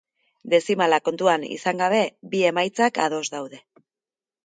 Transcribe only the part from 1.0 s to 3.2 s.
kontuan izan gabe, bi emaitzak